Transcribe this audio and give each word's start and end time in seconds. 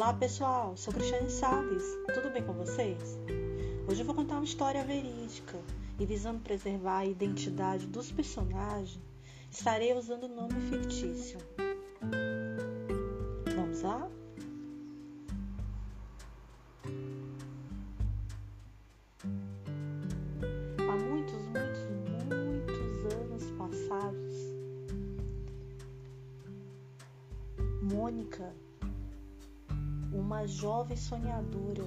Olá 0.00 0.14
pessoal, 0.14 0.74
sou 0.78 0.94
Cristiane 0.94 1.28
Salles, 1.28 1.84
tudo 2.14 2.32
bem 2.32 2.42
com 2.42 2.54
vocês? 2.54 3.18
Hoje 3.86 4.00
eu 4.00 4.06
vou 4.06 4.14
contar 4.14 4.36
uma 4.36 4.46
história 4.46 4.82
verídica 4.82 5.58
e 5.98 6.06
visando 6.06 6.40
preservar 6.40 7.00
a 7.00 7.04
identidade 7.04 7.86
dos 7.86 8.10
personagens, 8.10 8.98
estarei 9.50 9.92
usando 9.92 10.24
o 10.24 10.28
nome 10.28 10.58
fictício. 10.70 11.38
Vamos 13.54 13.82
lá? 13.82 14.08
Uma 30.12 30.46
jovem 30.46 30.96
sonhadora, 30.96 31.84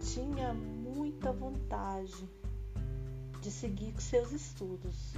tinha 0.00 0.52
muita 0.52 1.32
vontade 1.32 2.28
de 3.40 3.50
seguir 3.50 3.94
seus 4.00 4.32
estudos. 4.32 5.14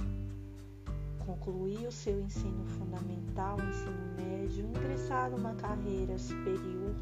Concluir 1.25 1.87
o 1.87 1.91
seu 1.91 2.21
ensino 2.21 2.65
fundamental, 2.65 3.57
ensino 3.59 4.15
médio, 4.15 4.65
ingressar 4.65 5.29
numa 5.29 5.53
carreira 5.55 6.17
superior 6.17 6.95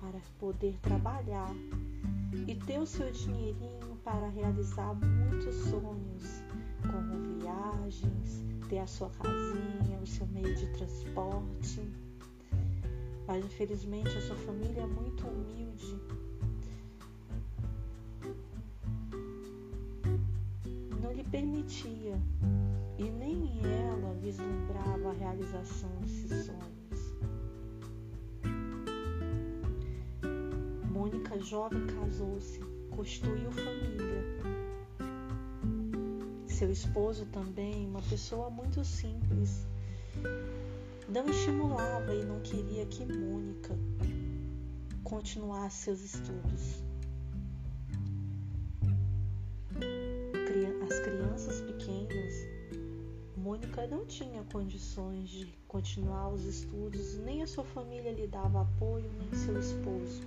para 0.00 0.20
poder 0.38 0.78
trabalhar 0.82 1.54
e 2.46 2.54
ter 2.54 2.78
o 2.78 2.86
seu 2.86 3.10
dinheirinho 3.10 3.96
para 4.04 4.28
realizar 4.28 4.94
muitos 4.94 5.54
sonhos, 5.54 6.42
como 6.82 7.38
viagens, 7.38 8.44
ter 8.68 8.80
a 8.80 8.86
sua 8.86 9.08
casinha, 9.10 9.98
o 10.02 10.06
seu 10.06 10.26
meio 10.26 10.54
de 10.54 10.66
transporte 10.72 11.88
mas 13.26 13.44
infelizmente 13.44 14.08
a 14.08 14.20
sua 14.20 14.36
família 14.36 14.82
é 14.82 14.86
muito 14.86 15.26
humilde. 15.26 15.98
Não 21.00 21.12
lhe 21.12 21.24
permitia 21.24 22.18
e 22.98 23.04
nem 23.04 23.60
ela 23.64 24.14
vislumbrava 24.14 25.10
a 25.10 25.12
realização 25.12 25.90
desses 26.00 26.46
sonhos. 26.46 27.14
Mônica, 30.90 31.38
jovem, 31.40 31.86
casou-se, 31.86 32.60
construiu 32.90 33.50
família. 33.50 34.22
Seu 36.46 36.70
esposo 36.70 37.26
também, 37.26 37.86
uma 37.88 38.02
pessoa 38.02 38.48
muito 38.50 38.84
simples, 38.84 39.66
não 41.12 41.28
estimulava 41.28 42.14
e 42.14 42.24
não 42.24 42.40
queria 42.40 42.86
que 42.86 43.04
Mônica 43.04 43.76
continuasse 45.04 45.82
seus 45.84 46.00
estudos. 46.00 46.82
As 50.88 51.00
crianças 51.00 51.60
pequenas, 51.60 52.34
Mônica 53.36 53.86
não 53.86 54.06
tinha 54.06 54.42
condições 54.44 55.28
de 55.28 55.46
continuar 55.68 56.30
os 56.30 56.44
estudos, 56.44 57.18
nem 57.18 57.42
a 57.42 57.46
sua 57.46 57.64
família 57.64 58.12
lhe 58.12 58.26
dava 58.26 58.62
apoio, 58.62 59.10
nem 59.18 59.32
seu 59.34 59.58
esposo. 59.60 60.22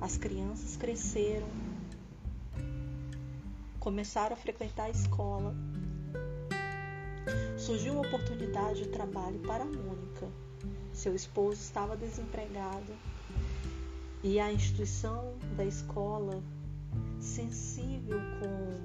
As 0.00 0.16
crianças 0.16 0.76
cresceram, 0.76 1.48
começaram 3.78 4.34
a 4.34 4.36
frequentar 4.36 4.84
a 4.84 4.90
escola 4.90 5.54
surgiu 7.62 7.92
uma 7.92 8.02
oportunidade 8.04 8.82
de 8.82 8.88
trabalho 8.88 9.38
para 9.38 9.64
Mônica. 9.64 10.28
Seu 10.92 11.14
esposo 11.14 11.60
estava 11.60 11.96
desempregado 11.96 12.92
e 14.20 14.40
a 14.40 14.52
instituição 14.52 15.34
da 15.56 15.64
escola, 15.64 16.42
sensível 17.20 18.18
com 18.40 18.80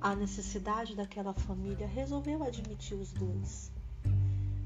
a 0.00 0.16
necessidade 0.16 0.96
daquela 0.96 1.32
família, 1.32 1.86
resolveu 1.86 2.42
admitir 2.42 2.98
os 2.98 3.12
dois. 3.12 3.70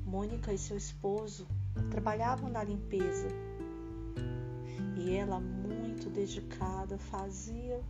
Mônica 0.06 0.50
e 0.50 0.56
seu 0.56 0.78
esposo 0.78 1.47
trabalhavam 1.91 2.49
na 2.49 2.65
limpeza 2.65 3.28
e 4.97 5.15
ela, 5.15 5.38
muito 5.38 6.09
dedicada, 6.09 6.97
fazia 6.97 7.82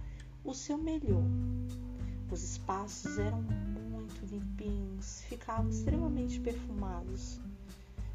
o 0.45 0.53
seu 0.53 0.77
melhor. 0.77 1.23
Os 2.33 2.43
espaços 2.43 3.17
eram 3.17 3.45
limpinhos, 4.31 5.23
ficavam 5.23 5.69
extremamente 5.69 6.41
perfumados. 6.41 7.41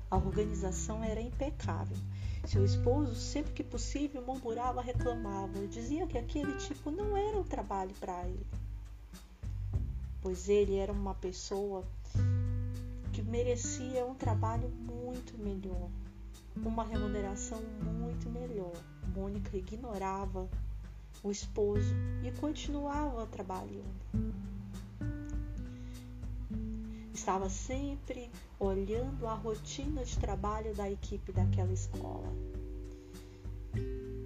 A 0.09 0.18
organização 0.18 1.03
era 1.03 1.19
impecável. 1.19 1.97
Seu 2.46 2.63
esposo, 2.63 3.16
sempre 3.16 3.53
que 3.53 3.63
possível, 3.63 4.22
murmurava, 4.22 4.81
reclamava, 4.81 5.66
dizia 5.68 6.06
que 6.06 6.18
aquele 6.18 6.53
tipo 6.57 6.91
não 6.91 7.16
era 7.16 7.38
um 7.38 7.44
trabalho 7.44 7.94
para 8.00 8.28
ele, 8.28 8.46
pois 10.22 10.50
ele 10.50 10.75
era 10.75 10.91
uma 10.91 11.16
pessoa 11.16 11.84
que 13.13 13.22
merecia 13.22 14.06
um 14.06 14.13
trabalho 14.13 14.69
muito 14.69 15.38
melhor, 15.38 15.90
uma 16.57 16.84
remuneração 16.84 17.62
muito 17.81 18.30
melhor. 18.30 18.74
Mônica 19.16 19.56
ignorava 19.56 20.50
o 21.24 21.31
esposo 21.31 21.94
e 22.24 22.31
continuava 22.31 23.25
trabalhando 23.28 24.52
estava 27.13 27.47
sempre 27.50 28.29
olhando 28.59 29.28
a 29.28 29.34
rotina 29.35 30.03
de 30.03 30.18
trabalho 30.18 30.74
da 30.74 30.90
equipe 30.90 31.31
daquela 31.31 31.72
escola. 31.72 32.28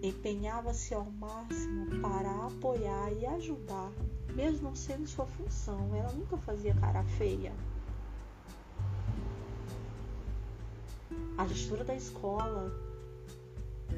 Empenhava-se 0.01 0.93
ao 0.93 1.05
máximo 1.05 1.99
para 2.01 2.47
apoiar 2.47 3.11
e 3.13 3.25
ajudar, 3.25 3.91
mesmo 4.33 4.69
não 4.69 4.75
sendo 4.75 5.07
sua 5.07 5.25
função. 5.25 5.93
Ela 5.95 6.13
nunca 6.13 6.37
fazia 6.37 6.73
cara 6.75 7.03
feia. 7.03 7.51
A 11.37 11.45
gestora 11.47 11.83
da 11.83 11.95
escola 11.95 12.71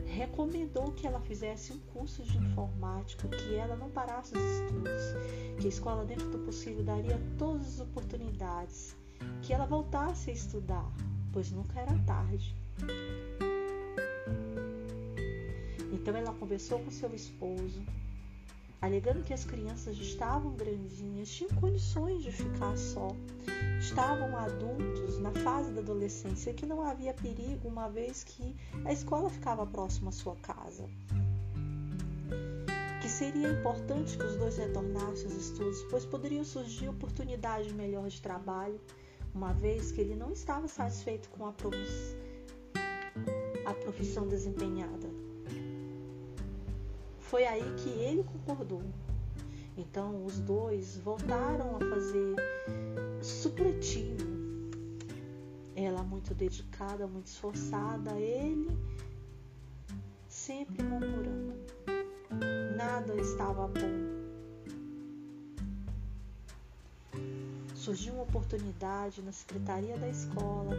recomendou 0.05 0.91
que 0.91 1.07
ela 1.07 1.19
fizesse 1.21 1.71
um 1.73 1.79
curso 1.93 2.23
de 2.23 2.37
informática, 2.37 3.27
que 3.27 3.55
ela 3.55 3.75
não 3.75 3.89
parasse 3.89 4.35
os 4.35 4.43
estudos, 4.43 5.01
que 5.59 5.65
a 5.65 5.69
escola, 5.69 6.05
dentro 6.05 6.29
do 6.29 6.39
possível, 6.39 6.83
daria 6.83 7.19
todas 7.37 7.75
as 7.75 7.79
oportunidades, 7.79 8.95
que 9.41 9.53
ela 9.53 9.65
voltasse 9.65 10.29
a 10.29 10.33
estudar, 10.33 10.91
pois 11.31 11.51
nunca 11.51 11.79
era 11.79 11.97
tarde. 12.05 12.55
Então 15.91 16.15
ela 16.15 16.33
conversou 16.33 16.79
com 16.79 16.91
seu 16.91 17.13
esposo, 17.13 17.83
alegando 18.81 19.23
que 19.23 19.33
as 19.33 19.43
crianças 19.43 19.97
estavam 19.97 20.53
grandinhas, 20.53 21.29
tinham 21.29 21.51
condições 21.55 22.23
de 22.23 22.31
ficar 22.31 22.77
só, 22.77 23.09
estavam 23.79 24.37
adultos 24.37 25.19
na 25.19 25.31
fase 25.31 25.71
da 25.71 25.81
adolescência, 25.81 26.53
que 26.53 26.65
não 26.65 26.81
havia 26.81 27.13
perigo, 27.13 27.67
uma 27.67 27.89
vez 27.89 28.23
que 28.23 28.55
a 28.85 28.93
escola 28.93 29.29
ficava 29.29 29.65
próxima 29.65 30.09
à 30.09 30.13
sua 30.13 30.35
casa. 30.37 30.89
Que 33.01 33.09
seria 33.09 33.49
importante 33.49 34.17
que 34.17 34.23
os 34.23 34.35
dois 34.37 34.57
retornassem 34.57 35.25
aos 35.25 35.35
estudos, 35.35 35.83
pois 35.89 36.05
poderiam 36.05 36.43
surgir 36.43 36.87
oportunidades 36.87 37.71
melhor 37.73 38.07
de 38.07 38.21
trabalho, 38.21 38.79
uma 39.33 39.51
vez 39.53 39.91
que 39.91 39.99
ele 40.01 40.15
não 40.15 40.31
estava 40.31 40.67
satisfeito 40.67 41.29
com 41.29 41.45
a 41.45 41.53
profissão 43.73 44.27
desempenhada. 44.27 45.18
Foi 47.29 47.45
aí 47.45 47.61
que 47.77 47.89
ele 47.89 48.23
concordou. 48.23 48.81
Então 49.77 50.25
os 50.25 50.39
dois 50.39 50.97
voltaram 50.97 51.75
a 51.75 51.79
fazer 51.79 52.35
supletivo. 53.21 54.25
Ela 55.75 56.01
muito 56.01 56.33
dedicada, 56.33 57.05
muito 57.05 57.27
esforçada, 57.27 58.19
ele 58.19 58.75
sempre 60.27 60.81
murmurando. 60.81 61.53
Nada 62.75 63.13
estava 63.21 63.67
bom. 63.67 64.19
Surgiu 67.75 68.15
uma 68.15 68.23
oportunidade 68.23 69.21
na 69.21 69.31
secretaria 69.31 69.95
da 69.97 70.09
escola, 70.09 70.75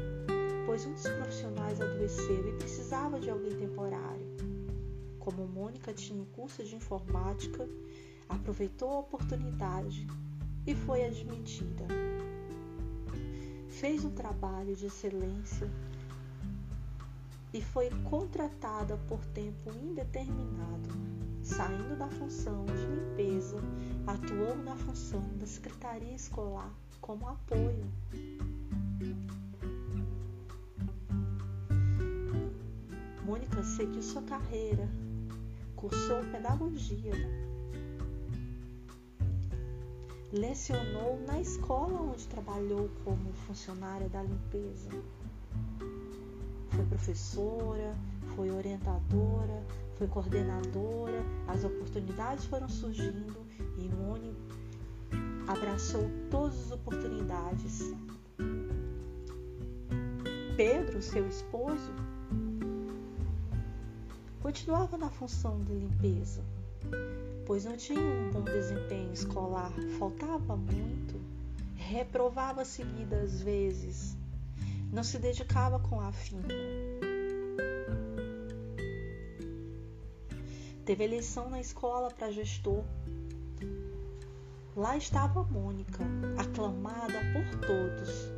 pois 0.67 0.85
um 0.85 0.95
dos 0.95 1.09
profissionais 1.09 1.81
adoeceu 1.81 2.49
e 2.49 2.59
precisava 2.59 3.21
de 3.21 3.31
alguém 3.31 3.57
temporário 3.57 4.20
como 5.31 5.47
Mônica 5.47 5.93
tinha 5.93 6.21
um 6.21 6.25
curso 6.27 6.65
de 6.65 6.75
informática, 6.75 7.69
aproveitou 8.29 8.91
a 8.91 8.99
oportunidade 8.99 10.07
e 10.67 10.75
foi 10.75 11.05
admitida. 11.05 11.85
Fez 13.69 14.05
um 14.05 14.11
trabalho 14.11 14.75
de 14.75 14.87
excelência 14.87 15.71
e 17.53 17.63
foi 17.63 17.91
contratada 18.05 18.97
por 19.09 19.25
tempo 19.27 19.71
indeterminado. 19.71 20.89
Saindo 21.43 21.97
da 21.97 22.09
função 22.09 22.67
de 22.67 22.87
limpeza, 22.87 23.57
atuou 24.07 24.57
na 24.57 24.77
função 24.77 25.23
da 25.39 25.47
secretaria 25.47 26.15
escolar 26.15 26.75
como 27.01 27.29
apoio. 27.29 27.87
Mônica 33.25 33.63
seguiu 33.63 34.03
sua 34.03 34.23
carreira 34.23 34.89
cursou 35.81 36.23
pedagogia, 36.31 37.15
lecionou 40.31 41.19
na 41.27 41.41
escola 41.41 42.01
onde 42.03 42.29
trabalhou 42.29 42.91
como 43.03 43.33
funcionária 43.47 44.09
da 44.09 44.23
limpeza. 44.23 44.91
Foi 46.71 46.85
professora, 46.85 47.97
foi 48.37 48.51
orientadora, 48.51 49.65
foi 49.97 50.07
coordenadora, 50.07 51.25
as 51.49 51.65
oportunidades 51.65 52.45
foram 52.45 52.69
surgindo 52.69 53.37
e 53.79 53.89
Mônica 53.89 54.61
abraçou 55.51 56.09
todas 56.31 56.67
as 56.67 56.71
oportunidades. 56.73 57.93
Pedro, 60.57 61.03
seu 61.03 61.27
esposo, 61.27 61.93
continuava 64.41 64.97
na 64.97 65.11
função 65.11 65.63
de 65.65 65.73
limpeza, 65.73 66.43
pois 67.47 67.65
não 67.65 67.77
tinha 67.77 68.01
um 68.01 68.31
bom 68.31 68.43
desempenho 68.43 69.13
escolar, 69.13 69.73
faltava 69.99 70.57
muito, 70.57 71.21
reprovava 71.77 72.65
seguidas 72.65 73.43
vezes, 73.43 74.17
não 74.93 75.05
se 75.05 75.19
dedicava 75.19 75.79
com 75.79 76.01
afinco. 76.01 76.49
Teve 80.85 81.05
eleição 81.05 81.49
na 81.51 81.61
escola 81.61 82.11
para 82.11 82.33
gestor. 82.33 82.83
Lá 84.75 84.97
estava 84.97 85.45
Mônica, 85.45 86.03
aclamada 86.37 87.21
por 87.33 87.67
todos. 87.67 88.33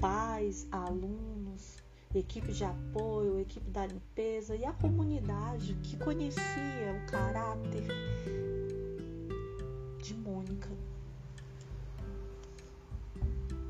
Pais, 0.00 0.66
alunos, 0.72 1.27
equipe 2.14 2.52
de 2.52 2.64
apoio, 2.64 3.38
equipe 3.38 3.70
da 3.70 3.86
limpeza 3.86 4.56
e 4.56 4.64
a 4.64 4.72
comunidade 4.72 5.74
que 5.82 5.96
conhecia 5.96 7.02
o 7.02 7.10
caráter 7.10 7.86
de 10.02 10.14
Mônica. 10.14 10.70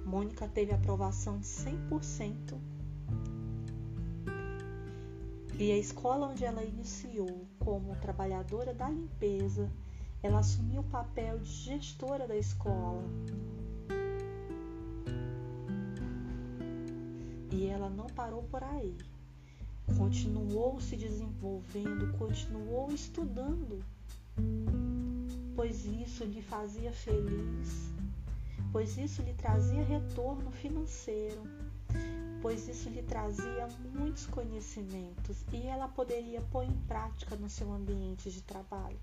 Mônica 0.05 0.49
teve 0.49 0.73
aprovação 0.73 1.39
de 1.39 1.47
100% 1.47 2.59
e 5.59 5.73
a 5.73 5.77
escola 5.77 6.29
onde 6.29 6.45
ela 6.45 6.63
iniciou 6.63 7.45
como 7.59 7.97
trabalhadora 7.97 8.73
da 8.73 8.89
limpeza, 8.89 9.69
ela 10.23 10.39
assumiu 10.39 10.83
o 10.83 10.85
papel 10.85 11.41
de 11.41 11.51
gestora 11.51 12.29
da 12.29 12.37
escola. 12.37 13.03
E 17.59 17.67
ela 17.67 17.91
não 17.91 18.07
parou 18.07 18.45
por 18.45 18.63
aí. 18.63 18.97
Continuou 19.97 20.81
se 20.81 20.95
desenvolvendo, 20.95 22.17
continuou 22.17 22.93
estudando, 22.93 23.85
pois 25.57 25.85
isso 25.85 26.23
lhe 26.23 26.41
fazia 26.41 26.93
feliz, 26.93 27.91
pois 28.71 28.97
isso 28.97 29.23
lhe 29.23 29.35
trazia 29.35 29.83
retorno 29.83 30.53
financeiro 30.53 31.43
pois 32.41 32.69
isso 32.69 32.89
lhe 32.91 33.03
trazia 33.03 33.69
muitos 33.93 34.27
conhecimentos 34.27 35.45
e 35.53 35.67
ela 35.67 35.89
poderia 35.89 36.41
pôr 36.53 36.63
em 36.63 36.77
prática 36.87 37.35
no 37.35 37.49
seu 37.49 37.73
ambiente 37.73 38.31
de 38.31 38.41
trabalho. 38.43 38.99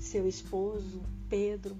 Seu 0.00 0.26
esposo, 0.26 1.00
Pedro, 1.28 1.76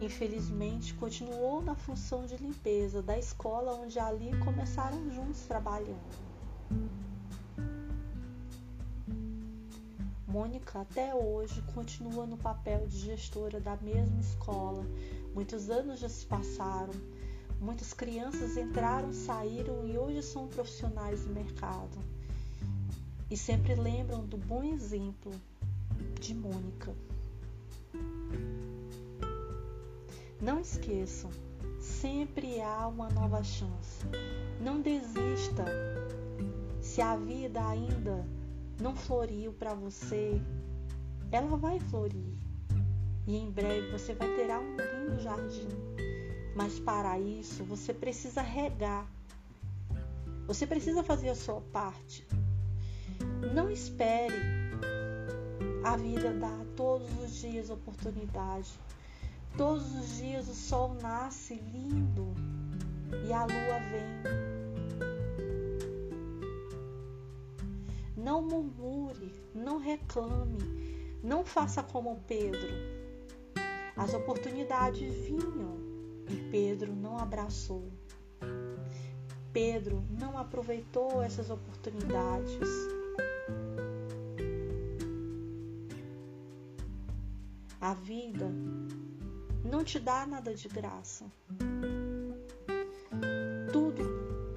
infelizmente 0.00 0.94
continuou 0.94 1.62
na 1.62 1.74
função 1.74 2.26
de 2.26 2.36
limpeza 2.36 3.02
da 3.02 3.18
escola 3.18 3.72
onde 3.74 3.98
ali 3.98 4.30
começaram 4.44 5.10
juntos 5.10 5.42
trabalhando. 5.42 6.30
Mônica 10.26 10.80
até 10.80 11.14
hoje 11.14 11.60
continua 11.74 12.24
no 12.24 12.36
papel 12.36 12.86
de 12.86 12.98
gestora 12.98 13.60
da 13.60 13.76
mesma 13.76 14.20
escola. 14.20 14.84
Muitos 15.34 15.68
anos 15.68 16.00
já 16.00 16.08
se 16.08 16.24
passaram 16.24 16.94
Muitas 17.60 17.92
crianças 17.92 18.56
entraram, 18.56 19.12
saíram 19.12 19.86
e 19.86 19.98
hoje 19.98 20.22
são 20.22 20.48
profissionais 20.48 21.26
do 21.26 21.34
mercado. 21.34 21.98
E 23.30 23.36
sempre 23.36 23.74
lembram 23.74 24.24
do 24.24 24.38
bom 24.38 24.64
exemplo 24.64 25.30
de 26.18 26.34
Mônica. 26.34 26.94
Não 30.40 30.60
esqueçam, 30.60 31.30
sempre 31.78 32.60
há 32.60 32.86
uma 32.86 33.08
nova 33.10 33.42
chance. 33.42 34.04
Não 34.60 34.80
desista. 34.80 35.64
Se 36.80 37.00
a 37.02 37.16
vida 37.16 37.66
ainda 37.66 38.26
não 38.80 38.96
floriu 38.96 39.52
para 39.52 39.74
você, 39.74 40.40
ela 41.30 41.56
vai 41.56 41.78
florir. 41.78 42.38
E 43.26 43.36
em 43.36 43.50
breve 43.50 43.90
você 43.90 44.14
vai 44.14 44.28
ter 44.34 44.50
um 44.50 44.76
lindo 44.76 45.20
jardim 45.20 45.68
mas 46.54 46.78
para 46.78 47.18
isso 47.18 47.64
você 47.64 47.94
precisa 47.94 48.42
regar. 48.42 49.06
Você 50.46 50.66
precisa 50.66 51.02
fazer 51.02 51.30
a 51.30 51.34
sua 51.34 51.60
parte. 51.72 52.26
Não 53.54 53.70
espere 53.70 54.34
a 55.84 55.96
vida 55.96 56.32
dar 56.34 56.64
todos 56.76 57.08
os 57.22 57.34
dias 57.36 57.70
oportunidade. 57.70 58.68
Todos 59.56 59.94
os 59.94 60.16
dias 60.16 60.48
o 60.48 60.54
sol 60.54 60.94
nasce 61.02 61.54
lindo 61.54 62.34
e 63.26 63.32
a 63.32 63.44
lua 63.44 63.78
vem. 63.90 64.60
Não 68.16 68.42
murmure, 68.42 69.32
não 69.54 69.78
reclame, 69.78 71.18
não 71.22 71.44
faça 71.44 71.82
como 71.82 72.22
Pedro. 72.26 72.68
As 73.96 74.14
oportunidades 74.14 75.12
vinham 75.24 75.78
e 76.28 76.36
Pedro 76.50 76.94
não 76.94 77.18
abraçou. 77.18 77.90
Pedro 79.52 80.02
não 80.18 80.38
aproveitou 80.38 81.22
essas 81.22 81.50
oportunidades. 81.50 82.68
A 87.80 87.94
vida 87.94 88.46
não 89.70 89.84
te 89.84 89.98
dá 89.98 90.26
nada 90.26 90.54
de 90.54 90.68
graça. 90.68 91.24
Tudo 93.72 94.02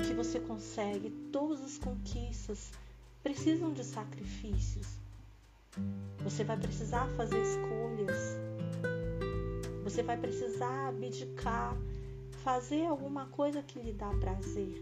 que 0.06 0.14
você 0.14 0.40
consegue, 0.40 1.10
todas 1.32 1.62
as 1.62 1.78
conquistas 1.78 2.72
precisam 3.22 3.72
de 3.72 3.84
sacrifícios. 3.84 4.88
Você 6.24 6.44
vai 6.44 6.58
precisar 6.58 7.08
fazer 7.16 7.42
escolhas 7.42 8.38
você 9.84 10.02
vai 10.02 10.18
precisar 10.18 10.88
abdicar, 10.88 11.78
fazer 12.44 12.86
alguma 12.86 13.26
coisa 13.28 13.62
que 13.62 13.78
lhe 13.78 13.92
dá 13.92 14.10
prazer. 14.16 14.82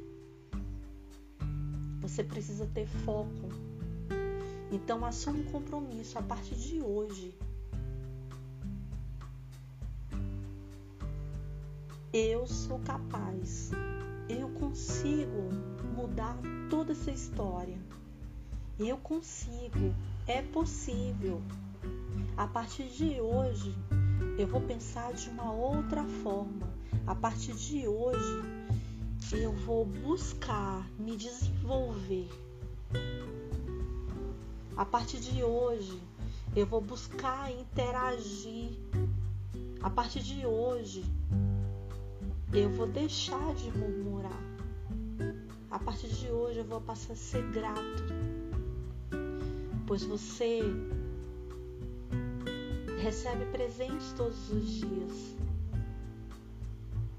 Você 2.01 2.23
precisa 2.23 2.67
ter 2.67 2.87
foco. 2.87 3.49
Então 4.71 5.03
assuma 5.03 5.39
um 5.39 5.43
compromisso 5.45 6.19
a 6.19 6.21
partir 6.21 6.55
de 6.55 6.81
hoje. 6.81 7.33
Eu 12.13 12.45
sou 12.45 12.77
capaz. 12.79 13.71
Eu 14.27 14.49
consigo 14.49 15.49
mudar 15.95 16.37
toda 16.69 16.91
essa 16.91 17.09
história. 17.09 17.79
Eu 18.77 18.97
consigo. 18.97 19.95
É 20.27 20.41
possível. 20.41 21.41
A 22.35 22.45
partir 22.47 22.89
de 22.89 23.21
hoje, 23.21 23.73
eu 24.37 24.45
vou 24.45 24.59
pensar 24.59 25.13
de 25.13 25.29
uma 25.29 25.53
outra 25.53 26.03
forma. 26.21 26.67
A 27.07 27.15
partir 27.15 27.53
de 27.53 27.87
hoje, 27.87 28.43
eu 29.31 29.53
vou 29.53 29.85
buscar 29.85 30.85
me 30.99 31.15
desenvolver. 31.15 32.27
A 34.75 34.83
partir 34.83 35.21
de 35.21 35.41
hoje, 35.41 35.97
eu 36.57 36.65
vou 36.65 36.81
buscar 36.81 37.49
interagir. 37.53 38.77
A 39.81 39.89
partir 39.89 40.19
de 40.19 40.45
hoje, 40.45 41.05
eu 42.53 42.69
vou 42.69 42.87
deixar 42.87 43.53
de 43.55 43.71
murmurar. 43.77 44.41
A 45.69 45.79
partir 45.79 46.09
de 46.09 46.27
hoje, 46.27 46.59
eu 46.59 46.65
vou 46.65 46.81
passar 46.81 47.13
a 47.13 47.15
ser 47.15 47.43
grato. 47.51 48.03
Pois 49.87 50.03
você 50.03 50.61
recebe 53.01 53.45
presentes 53.45 54.11
todos 54.13 54.49
os 54.51 54.65
dias. 54.69 55.35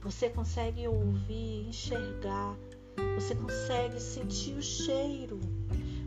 Você 0.02 0.28
consegue 0.28 0.86
ouvir, 0.86 1.68
enxergar, 1.68 2.56
você 3.14 3.34
consegue 3.34 4.00
sentir 4.00 4.54
o 4.54 4.62
cheiro, 4.62 5.40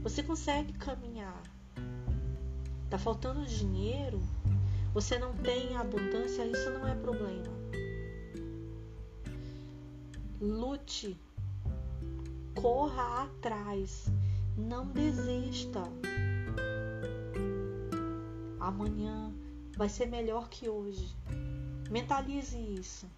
você 0.04 0.22
consegue 0.22 0.74
caminhar. 0.74 1.42
Tá 2.90 3.00
faltando 3.00 3.46
dinheiro? 3.46 4.20
Você 4.94 5.18
não 5.18 5.34
tem 5.34 5.76
abundância? 5.76 6.46
Isso 6.46 6.70
não 6.72 6.88
é 6.88 6.94
problema. 6.96 7.65
Lute 10.46 11.20
corra 12.54 13.24
atrás, 13.24 14.06
não 14.56 14.86
desista. 14.86 15.82
Amanhã 18.60 19.34
vai 19.76 19.90
ser 19.90 20.06
melhor 20.06 20.48
que 20.48 20.70
hoje. 20.70 21.18
Mentalize 21.90 22.56
isso. 22.60 23.10